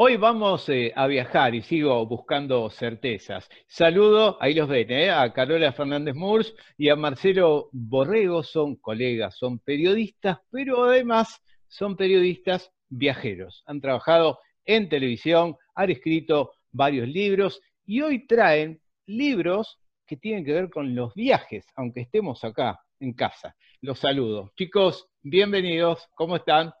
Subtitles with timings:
[0.00, 3.48] Hoy vamos eh, a viajar y sigo buscando certezas.
[3.66, 9.36] Saludo, ahí los ven, eh, a Carola Fernández Murs y a Marcelo Borrego, son colegas,
[9.36, 13.62] son periodistas, pero además son periodistas viajeros.
[13.66, 19.78] Han trabajado en televisión, han escrito varios libros y hoy traen libros
[20.08, 23.54] que tienen que ver con los viajes, aunque estemos acá en casa.
[23.82, 24.50] Los saludo.
[24.56, 26.08] Chicos, bienvenidos.
[26.14, 26.72] ¿Cómo están?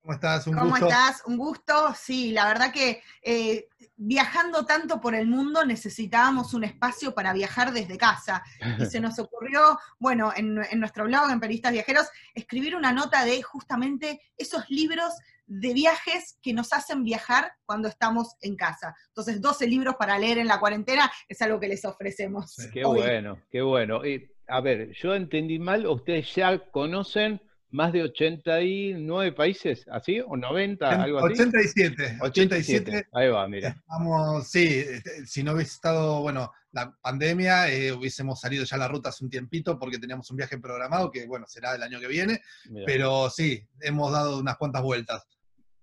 [0.00, 0.46] ¿Cómo estás?
[0.46, 1.22] Un ¿Cómo estás?
[1.26, 1.92] Un gusto.
[1.94, 7.72] Sí, la verdad que eh, viajando tanto por el mundo necesitábamos un espacio para viajar
[7.72, 8.44] desde casa.
[8.78, 13.42] Y se nos ocurrió, bueno, en, nuestro blog, en Periodistas Viajeros, escribir una nota de
[13.42, 15.12] justamente esos libros
[15.48, 18.94] de viajes que nos hacen viajar cuando estamos en casa.
[19.08, 22.54] Entonces, 12 libros para leer en la cuarentena es algo que les ofrecemos.
[22.72, 24.06] Qué bueno, qué bueno.
[24.06, 27.40] Y, a ver, yo entendí mal, ustedes ya conocen
[27.70, 30.20] más de 89 países, ¿así?
[30.20, 31.02] ¿O 90?
[31.02, 31.34] Algo así.
[31.34, 32.18] 87.
[32.20, 33.08] 87.
[33.12, 33.82] Ahí va, mira.
[33.86, 38.80] Vamos, sí, este, si no hubiese estado, bueno, la pandemia, eh, hubiésemos salido ya a
[38.80, 42.00] la ruta hace un tiempito porque teníamos un viaje programado que, bueno, será el año
[42.00, 42.40] que viene.
[42.86, 45.26] Pero sí, hemos dado unas cuantas vueltas.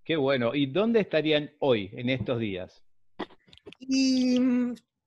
[0.05, 0.53] Qué bueno.
[0.53, 2.83] ¿Y dónde estarían hoy, en estos días?
[3.79, 4.37] Y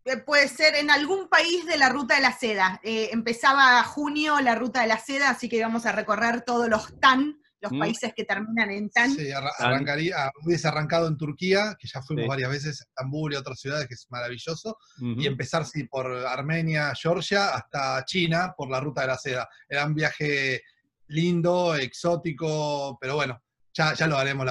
[0.04, 2.80] eh, puede ser en algún país de la ruta de la seda.
[2.82, 6.98] Eh, empezaba junio la ruta de la seda, así que íbamos a recorrer todos los
[6.98, 7.78] TAN, los mm.
[7.78, 9.12] países que terminan en TAN.
[9.14, 13.86] Sí, arrancaría, hubiese arrancado en Turquía, que ya fuimos varias veces, Estambul y otras ciudades,
[13.86, 19.06] que es maravilloso, y empezar sí, por Armenia, Georgia, hasta China, por la ruta de
[19.06, 19.48] la seda.
[19.68, 20.62] Era un viaje
[21.06, 23.40] lindo, exótico, pero bueno,
[23.78, 24.46] ya, ya lo haremos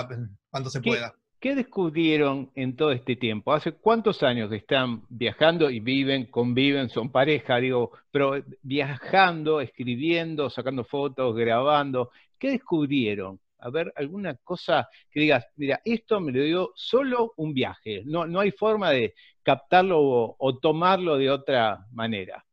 [0.49, 1.13] cuando se pueda.
[1.39, 3.53] ¿Qué descubrieron en todo este tiempo?
[3.53, 10.49] ¿Hace cuántos años que están viajando y viven, conviven, son pareja, digo, pero viajando, escribiendo,
[10.49, 12.09] sacando fotos, grabando?
[12.39, 13.39] ¿Qué descubrieron?
[13.59, 18.25] A ver, alguna cosa que digas, mira, esto me lo dio solo un viaje, no,
[18.25, 22.43] no hay forma de captarlo o, tomarlo de otra manera.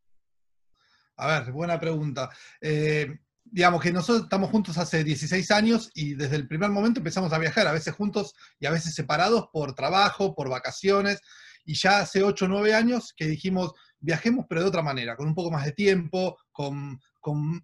[1.17, 2.31] A ver, buena pregunta.
[2.61, 3.19] Eh,
[3.55, 7.39] digamos que nosotros estamos juntos hace 16 años y desde el primer momento empezamos a
[7.39, 11.21] viajar, a veces juntos y a veces separados por trabajo, por vacaciones,
[11.65, 13.71] y ya hace 8 o 9 años que dijimos,
[14.01, 16.99] viajemos pero de otra manera, con un poco más de tiempo, con,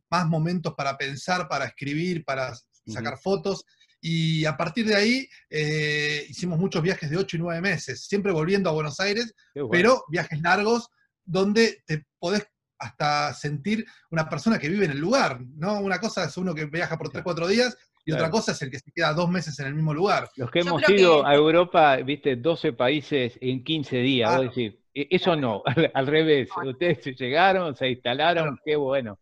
[0.08, 3.64] más momentos para pensar, para escribir, para sacar fotos.
[4.00, 8.30] Y a partir de ahí eh, hicimos muchos viajes de 8 y 9 meses, siempre
[8.30, 9.34] volviendo a Buenos Aires,
[9.72, 10.88] pero viajes largos
[11.24, 12.46] donde te podés
[12.80, 15.80] hasta sentir una persona que vive en el lugar, ¿no?
[15.80, 18.70] Una cosa es uno que viaja por 3, 4 días y otra cosa es el
[18.70, 20.30] que se queda dos meses en el mismo lugar.
[20.36, 25.08] Los que hemos ido a Europa, viste, 12 países en 15 días, vos decís, e-,
[25.10, 25.62] eso no,
[25.94, 29.18] al, revés, ustedes llegaron, se instalaron, qué bueno.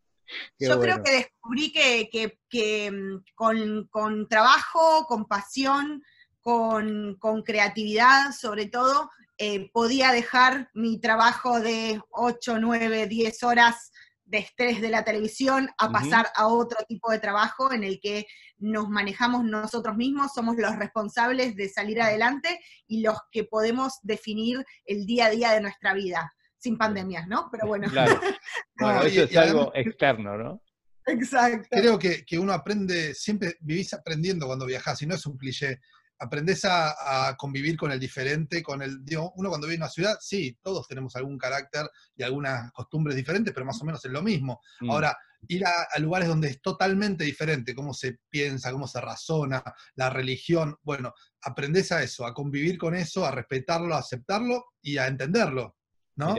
[0.59, 6.03] Yo creo que descubrí que, mm, con, trabajo, con pasión,
[6.41, 13.93] con, con creatividad sobre todo, eh, podía dejar mi trabajo de 8, 9, 10 horas
[14.29, 18.27] de estrés de la televisión a pasar a otro tipo de trabajo en el que
[18.59, 24.65] nos manejamos nosotros mismos, somos los responsables de salir adelante y los que podemos definir
[24.85, 27.49] el día a día de nuestra vida, sin pandemias, ¿no?
[27.51, 27.89] Pero bueno.
[27.89, 28.21] Claro.
[28.79, 30.63] bueno eso es algo externo, ¿no?
[31.07, 31.69] Exacto.
[31.71, 35.81] Creo que, que, uno aprende, siempre vivís aprendiendo cuando viajas, y no es un cliché
[36.19, 40.17] aprendes a, convivir con el diferente, con el, digo, uno cuando vive en una ciudad,
[40.21, 44.23] sí, todos tenemos algún carácter y algunas costumbres diferentes, pero más o menos es lo
[44.23, 44.61] mismo.
[44.81, 44.91] Mm.
[44.91, 49.63] Ahora, ir a, lugares donde es totalmente diferente, cómo se piensa, cómo se razona,
[49.95, 54.99] la religión, bueno, aprendes a eso, a convivir con eso, a respetarlo, a aceptarlo y
[54.99, 55.77] a entenderlo,
[56.17, 56.35] ¿no?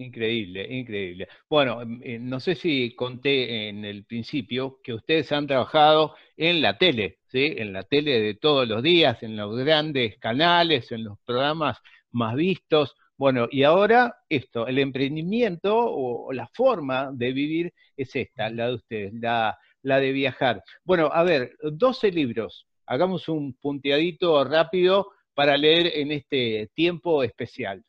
[0.00, 1.28] Increíble, increíble.
[1.48, 6.62] Bueno, em, eh, no sé si conté en el principio que ustedes han trabajado en
[6.62, 7.54] la tele, ¿sí?
[7.58, 11.78] En la tele de todos los días, en los grandes canales, en los programas
[12.12, 12.94] más vistos.
[13.18, 18.74] Bueno, y ahora esto, el emprendimiento o, la forma de vivir es esta, la de
[18.76, 20.62] ustedes, la, la de viajar.
[20.82, 22.66] Bueno, a ver, 12 libros.
[22.86, 27.84] Hagamos un punteadito rápido para leer en este tiempo especial.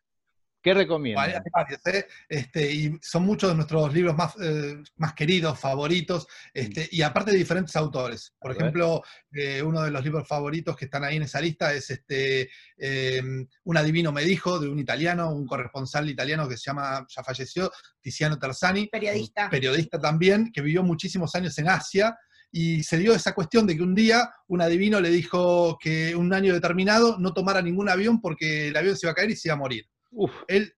[0.62, 1.42] ¿Qué recomiendas?
[1.86, 2.06] ¿eh?
[2.30, 7.32] este, y son muchos de nuestros libros más, eh, más queridos, favoritos, este, y aparte
[7.32, 8.36] de diferentes autores.
[8.40, 11.90] Por ejemplo, eh, uno de los libros favoritos que están ahí en esa lista es
[11.90, 17.06] este, em, Un adivino me dijo, de un italiano, un corresponsal italiano que se llama,
[17.10, 18.88] ya falleció, Tiziano Terzani.
[18.88, 19.50] Periodista.
[19.50, 22.16] Periodista también, que vivió muchísimos años en Asia
[22.52, 26.34] y se dio esa cuestión de que un día un adivino le dijo que un
[26.34, 29.48] año determinado no tomara ningún avión porque el avión se iba a caer y se
[29.48, 29.86] iba a morir.
[30.48, 30.74] Él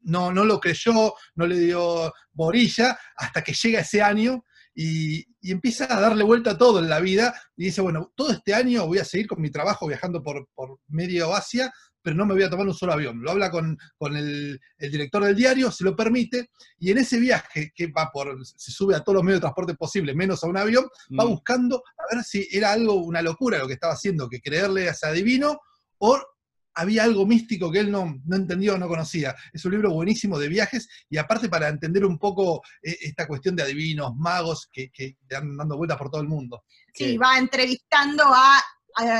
[0.00, 4.44] no, no lo creyó, no le dio borilla, hasta que llega ese año
[4.74, 8.52] y, empieza a darle vuelta a todo en la vida y dice, bueno, todo este
[8.52, 11.72] año voy a seguir con mi trabajo viajando por, por medio Asia,
[12.02, 13.20] pero no me voy a tomar un solo avión.
[13.22, 13.76] Lo habla con,
[14.12, 18.70] el, director del diario, se lo permite, y en ese viaje que va por, se
[18.70, 20.84] sube a todos los medios de transporte posibles, menos a un avión,
[21.18, 21.28] va mm.
[21.28, 24.92] buscando a ver si era algo, una locura lo que estaba haciendo, que creerle a
[24.92, 25.58] ese adivino,
[25.98, 26.20] o
[26.76, 29.34] había algo místico que él no, no entendió o no conocía.
[29.52, 33.56] Es un libro buenísimo de viajes y aparte para entender un poco eh, esta cuestión
[33.56, 36.64] de adivinos, magos que, que andan dando vueltas por todo el mundo.
[36.94, 38.62] Sí, va entrevistando a,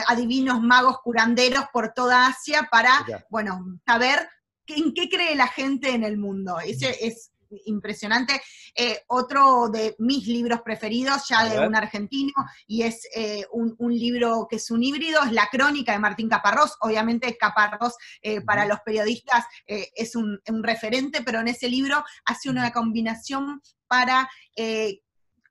[0.06, 4.28] adivinos, magos, curanderos por toda Asia para, bueno, saber
[4.66, 6.58] en qué cree la gente en el mundo.
[6.60, 7.30] Ese es
[7.66, 8.40] impresionante.
[8.74, 12.32] Eh, otro de mis libros preferidos, ya de un argentino,
[12.66, 16.76] y es eh, un, libro que es un híbrido, es La Crónica de Martín Caparrós.
[16.80, 22.72] Obviamente Caparrós eh, para los periodistas es un, referente, pero en ese libro hace una
[22.72, 24.28] combinación para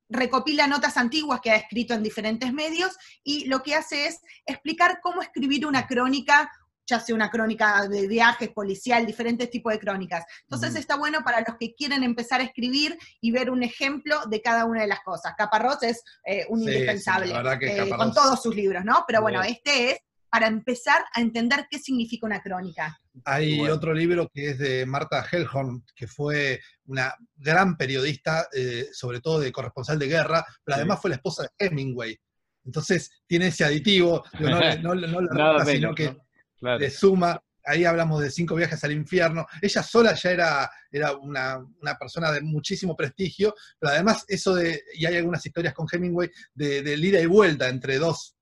[0.10, 5.00] recopila notas antiguas que ha escrito en diferentes medios y lo que hace es explicar
[5.02, 6.52] cómo escribir una crónica
[6.86, 10.26] ya sea una crónica de viajes, policial, diferentes tipos de crónicas.
[10.44, 14.42] Entonces está bueno para los que quieren empezar a escribir y ver un ejemplo de
[14.42, 15.34] cada una de las cosas.
[15.38, 19.04] Caparrós es eh, un indispensable eh, con todos sus libros, ¿no?
[19.08, 20.00] Pero bueno, este es
[20.30, 23.00] para empezar a entender qué significa una crónica.
[23.24, 29.22] Hay otro libro que es de Marta Hellhorn, que fue una gran periodista, eh, sobre
[29.22, 32.20] todo de corresponsal de guerra, pero además fue la esposa de Hemingway.
[32.66, 36.18] Entonces tiene ese aditivo, no, no, no, no sino que
[36.62, 39.46] de Suma, ahí hablamos de cinco viajes al infierno.
[39.62, 41.66] Ella sola ya era, era una,
[42.00, 46.82] persona de muchísimo prestigio, pero además eso de, y hay algunas historias con Hemingway, de,
[46.82, 48.35] de ida y vuelta entre dos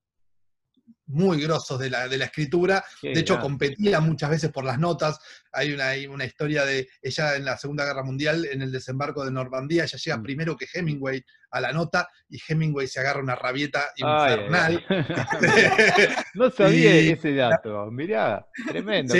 [1.06, 2.84] muy grosos de la, de la escritura.
[3.02, 5.18] de hecho, competía muchas veces por las notas.
[5.52, 9.30] Hay una, una, historia de ella en la Segunda Guerra Mundial, en el desembarco de
[9.30, 10.22] Normandía, ella llega mm.
[10.22, 14.84] primero que Hemingway a la nota y Hemingway se agarra una rabieta infernal.
[16.34, 19.14] no sabía ese dato, mirá, tremendo.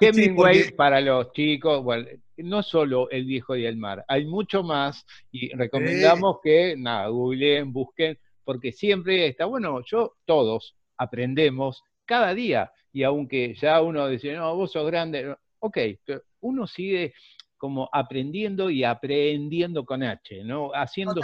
[0.00, 2.06] Hemingway para los chicos, bueno,
[2.36, 7.72] no solo El viejo y el mar, hay mucho más y recomendamos que, nada, googleen,
[7.72, 12.70] busquen, porque siempre está, bueno, yo, todos, aprendemos cada día.
[12.92, 17.14] Y aunque ya uno dice, no, vos sos grande, ok, pero uno sigue
[17.56, 20.70] como aprendiendo y aprendiendo con H, ¿no?
[20.74, 21.20] Haciendo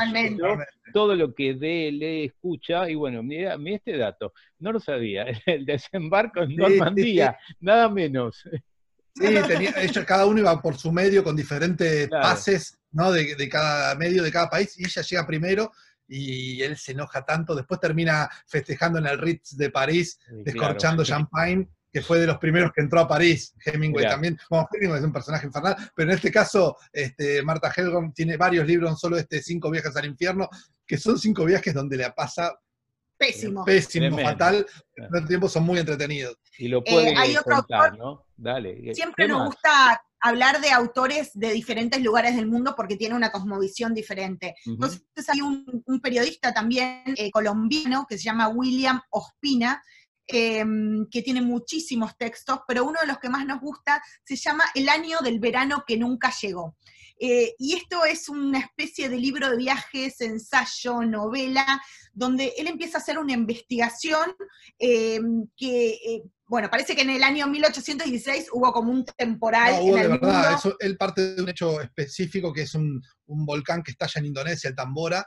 [0.92, 5.64] todo lo que ve, lee, escucha, y bueno, mira, este dato, no lo sabía, el
[5.64, 8.42] desembarco en Normandía, nada menos.
[9.14, 13.10] Sí, tenía, ellos, cada uno iba por su medio con diferentes pases, ¿no?
[13.10, 15.72] De, de, cada medio de cada país, y ella llega primero,
[16.08, 21.68] y él se enoja tanto, después termina festejando en el Ritz de París, descorchando champagne,
[21.92, 25.12] que fue de los primeros que entró a París, Hemingway también, bueno, Hemingway es un
[25.12, 29.70] personaje infernal, pero en este caso, este, Marta Helgom tiene varios libros, solo este Cinco
[29.70, 30.48] viajes al infierno,
[30.86, 32.54] que son cinco viajes donde le pasa
[33.16, 36.36] pésimo, pésimo, fatal, pero al tiempo son muy entretenidos.
[36.58, 37.64] Y lo puede eh, hay otro
[37.96, 38.26] ¿no?
[38.36, 38.94] Dale.
[38.94, 43.94] Siempre nos gusta hablar de autores de diferentes lugares del mundo porque tiene una cosmovisión
[43.94, 44.54] diferente.
[44.64, 49.82] Entonces hay un, periodista también eh, colombiano que se llama William Ospina,
[50.26, 54.64] em, que tiene muchísimos textos, pero uno de los que más nos gusta se llama
[54.74, 56.76] El año del verano que nunca llegó.
[57.18, 61.80] Eh, y esto es una especie de libro de viajes, ensayo, novela,
[62.12, 64.34] donde él empieza a hacer una investigación
[64.78, 69.74] em, que bueno, parece que en el año 1816 hubo como un temporal.
[69.84, 73.90] No, de verdad, Eso, él parte de un hecho específico que es un, volcán que
[73.90, 75.26] estalla en Indonesia, el Tambora,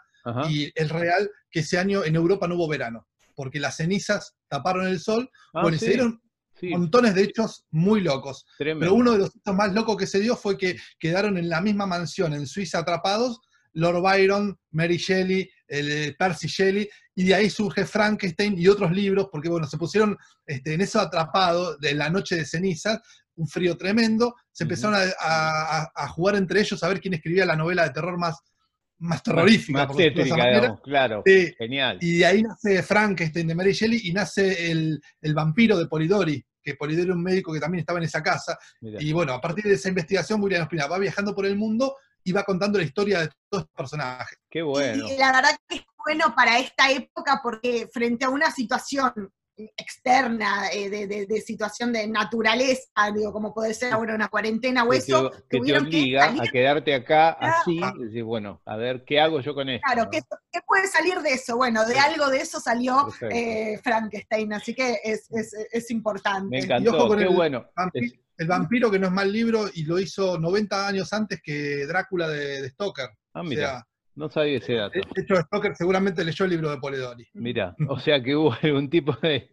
[0.50, 4.88] y el real que ese año en Europa no hubo verano, porque las cenizas taparon
[4.88, 6.22] el sol, ah, bueno, y se dieron
[6.62, 8.46] montones de hechos muy locos.
[8.58, 11.62] Pero uno de los hechos más locos que se dio fue que quedaron en la
[11.62, 13.42] misma mansión en Suiza atrapados
[13.74, 18.92] Lord Byron, Mary Shelley, el, eh, Percy Shelley, y de ahí surge Frankenstein y otros
[18.92, 23.00] libros, porque bueno, se pusieron este, en eso atrapado de la noche de cenizas,
[23.36, 27.84] un frío tremendo, se empezaron a, jugar entre ellos a ver quién escribía la novela
[27.84, 28.38] de terror más,
[29.00, 29.88] más terrorífica.
[29.88, 31.24] Más, tétrica, claro.
[31.58, 31.98] Genial.
[32.02, 35.02] Y de ahí nace Frankenstein de Mary Shelley y nace el,
[35.34, 38.58] vampiro de Polidori, que Polidori era un médico que también estaba en esa casa.
[38.82, 42.32] Y bueno, a partir de esa investigación, William Ospina va viajando por el mundo y
[42.32, 44.38] va contando la historia de todos los personajes.
[44.50, 45.08] Qué bueno.
[45.08, 49.32] Y la verdad que es bueno para esta época porque frente a una situación
[49.76, 55.32] externa, eh, de, situación de naturaleza, digo, como puede ser ahora una cuarentena o eso.
[55.50, 59.54] que te obliga a quedarte acá así, y decir, bueno, a ver, ¿qué hago yo
[59.54, 59.86] con esto?
[59.86, 60.22] Claro, ¿qué,
[60.66, 61.58] puede salir de eso?
[61.58, 66.50] Bueno, de algo de eso salió eh, Frankenstein, así que es, importante.
[66.50, 67.66] Me encantó, qué bueno.
[68.40, 72.28] El vampiro que no es mal libro y lo hizo 90 años antes que Drácula
[72.30, 73.10] de, de Stoker.
[73.34, 74.98] Ah, O mira, sea, no sabía ese dato.
[74.98, 77.28] de hecho, Stoker seguramente leyó el libro de Polidori.
[77.34, 79.52] Mira, o sea que hubo algún tipo de,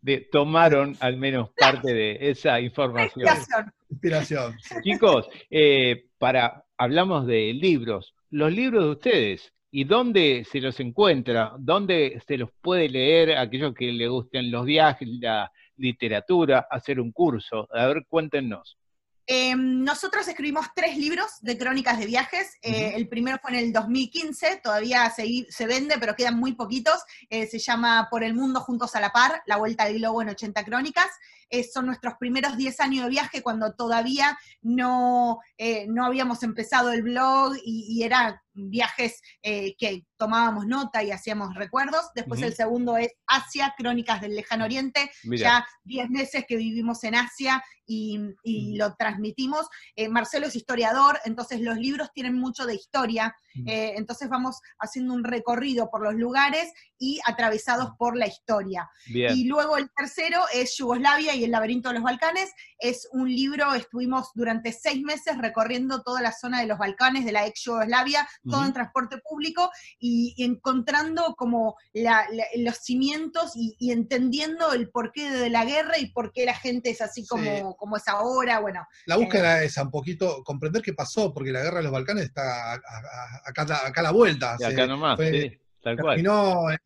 [0.00, 3.26] de tomaron al menos parte de esa información.
[3.26, 3.72] Investigación.
[3.90, 4.56] Inspiración.
[4.82, 11.52] Chicos, eh, para hablamos de libros, los libros de ustedes y dónde se los encuentra,
[11.58, 17.12] dónde se los puede leer aquellos que le gusten los viajes, la literatura, hacer un
[17.12, 17.68] curso.
[17.72, 18.78] A ver, cuéntenos.
[19.30, 22.56] Eh, nosotros escribimos tres libros de crónicas de viajes.
[22.62, 22.92] Eh.
[22.94, 27.04] El primero fue en el 2015, todavía se, se vende, pero quedan muy poquitos.
[27.28, 30.30] Eh, se llama Por el Mundo Juntos a la Par, La Vuelta al Globo en
[30.30, 31.08] 80 Crónicas.
[31.50, 36.92] Eh, son nuestros primeros 10 años de viaje cuando todavía no, eh, no habíamos empezado
[36.92, 42.06] el blog y, y eran viajes eh, que tomábamos nota y hacíamos recuerdos.
[42.14, 45.10] Después el segundo es Asia, Crónicas del Lejano Oriente.
[45.24, 48.18] Mira, Ya 10 meses que vivimos en Asia y,
[48.76, 49.66] lo transmitimos.
[50.10, 55.88] Marcelo es historiador, entonces los libros tienen mucho de historia, entonces vamos haciendo un recorrido
[55.88, 58.90] por los lugares y atravesados por la historia.
[59.06, 59.36] bien.
[59.36, 62.50] Y luego el tercero es Yugoslavia y el laberinto de los Balcanes.
[62.78, 67.32] Es un libro, estuvimos durante seis meses recorriendo toda la zona de los Balcanes, de
[67.32, 73.52] la ex Yugoslavia, todo en transporte público y, y encontrando como la- la- los cimientos
[73.54, 77.26] y, y entendiendo el porqué de la guerra y por qué la gente es así
[77.26, 77.62] como, Sí.
[77.78, 78.60] como es ahora.
[78.60, 82.24] Bueno, La búsqueda es un poquito comprender qué pasó, porque la guerra de los Balcanes
[82.24, 84.56] está a- a- acá, acá a la vuelta.
[84.58, 86.16] Y Se acá nomás, fue- sí, tal cual.
[86.16, 86.78] terminó en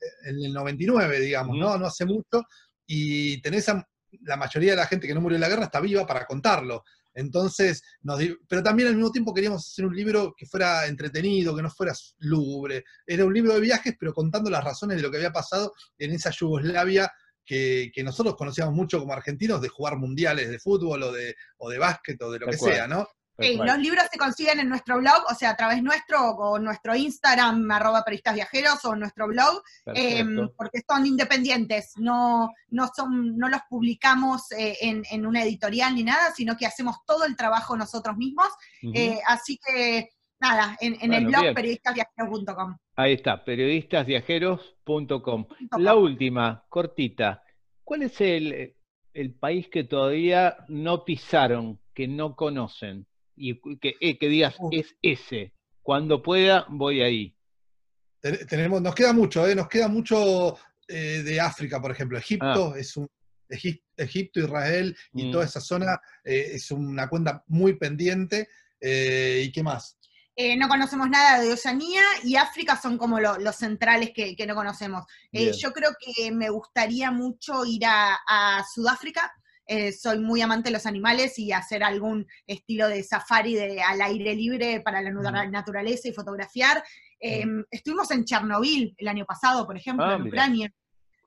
[0.45, 1.65] el 99, digamos, Ujú.
[1.65, 1.79] ¿no?
[1.79, 2.45] No hace mucho,
[2.87, 3.87] y tenés a
[4.23, 6.85] la mayoría de la gente que no murió en la guerra está viva para contarlo.
[7.14, 11.62] Entonces, nos pero también al mismo tiempo queríamos hacer un libro que fuera entretenido, que
[11.62, 12.85] no fuera lúgubre.
[13.07, 16.12] Era un libro de viajes, pero contando las razones de lo que había pasado en
[16.12, 17.12] esa Yugoslavia
[17.45, 21.71] que, que nosotros conocíamos mucho como argentinos de jugar mundiales de fútbol o de, o
[21.71, 23.07] de básquet o de lo que sea, ¿no?
[23.39, 26.95] Sí, los libros se consiguen en nuestro blog, o sea, a través nuestro o nuestro
[26.95, 29.62] Instagram, arroba periodistas viajeros, o nuestro blog,
[29.95, 30.55] eh, Perfecto.
[30.57, 36.05] porque son independientes, no, no, son, no los publicamos eh, en, en una editorial ni
[36.05, 38.49] nada, sino que hacemos todo el trabajo nosotros mismos.
[38.95, 41.55] Eh, así que, nada, en, en el Bueno, blog bien.
[41.55, 42.77] periodistasviajeros.com.
[42.97, 45.47] Ahí está, periodistasviajeros.com.
[45.79, 47.43] La última, cortita.
[47.83, 48.75] ¿Cuál es el,
[49.15, 53.07] el país que todavía no pisaron, que no conocen?
[53.37, 55.53] Y que, eh, que digas, es ese.
[55.83, 57.37] Cuando pueda, voy ahí.
[58.21, 59.55] Ten- Tenemos, nos queda mucho, ¿eh?
[59.55, 60.57] nos queda mucho
[60.89, 62.19] eh, de África, por ejemplo.
[62.19, 63.09] Egipto es un
[63.49, 65.27] Egip- Egipto, Israel y Ah.
[65.27, 65.31] Mm.
[65.33, 68.49] toda esa zona eh, es una cuenta muy pendiente.
[68.81, 69.97] eh, ¿Y qué más?
[70.35, 74.47] Eh, no conocemos nada de Oceanía y África son como lo- los centrales que, que
[74.47, 75.05] no conocemos.
[75.31, 79.31] Eh, yo creo que me gustaría mucho ir a, a Sudáfrica.
[79.66, 84.00] Eh, soy muy amante de los animales y hacer algún estilo de safari de, al
[84.02, 85.11] aire libre para la
[85.47, 86.83] naturaleza y fotografiar.
[87.21, 90.26] Eh, Estuvimos en Chernobyl el año pasado, por ejemplo, Ah, en.
[90.26, 90.73] Ucrania.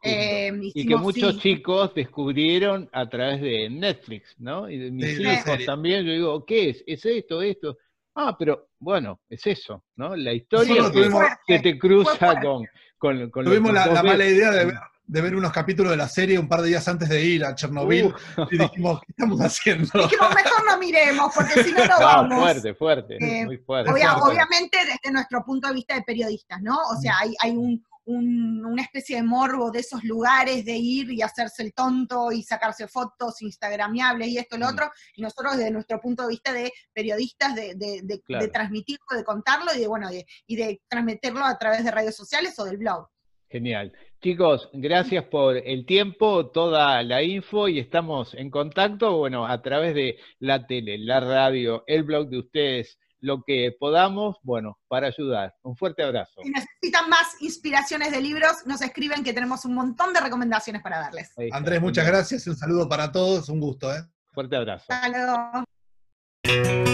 [0.04, 4.70] Eh, Y que muchos sí, chicos descubrieron a través de Netflix, ¿no?
[4.70, 6.84] Y de mis Sí, hijos también, yo digo, ¿qué es?
[6.86, 7.78] ¿Es esto, esto?
[8.14, 10.16] Ah, pero bueno, es eso, ¿no?
[10.16, 12.68] La historia que, tuvimos- que te cruza con,
[13.00, 14.76] con, con Tuvimos la, la mala idea de ver,
[15.08, 17.54] de ver unos capítulos de la serie un par de días antes de ir a
[17.56, 18.06] Chernobyl
[18.38, 19.86] Uh, y dijimos, ¿qué estamos haciendo?
[19.94, 22.40] dijimos, mejor no miremos, porque si no, no no, vamos.
[22.42, 23.92] fuerte, fuerte, Eh, muy fuerte.
[23.92, 24.32] Obvia- fuerte.
[24.32, 26.78] obviamente desde nuestro punto de vista de periodistas, ¿no?
[26.90, 31.12] O sea, hay, hay un, un- una especie de morbo de esos lugares de ir
[31.12, 34.74] y hacerse el tonto y sacarse fotos instagramiables y esto y lo Mm.
[34.74, 38.44] otro, y nosotros desde nuestro punto de vista de periodistas, de, de- de- Claro.
[38.46, 42.16] de transmitirlo, de contarlo y de, bueno, de, y de transmitirlo a través de redes
[42.16, 43.08] sociales o del blog.
[43.50, 43.94] Genial.
[44.22, 49.94] Chicos, gracias por el tiempo, toda la info y estamos en contacto, bueno, a través
[49.94, 55.54] de la tele, la radio, el blog de ustedes, lo que podamos, bueno, para ayudar.
[55.62, 56.42] Un fuerte abrazo.
[56.42, 61.00] Si necesitan más inspiraciones de libros, nos escriben que tenemos un montón de recomendaciones para
[61.00, 61.32] darles.
[61.52, 63.94] Andrés, muchas gracias y un saludo para todos, un gusto.
[63.94, 64.02] ¿eh?
[64.34, 64.86] Fuerte abrazo.
[64.90, 66.86] Hasta luego.